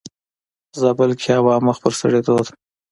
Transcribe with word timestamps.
زابل 0.79 1.11
کې 1.21 1.31
هوا 1.39 1.55
مخ 1.65 1.77
پر 1.83 1.93
سړيدو 2.01 2.35
ده. 2.45 2.51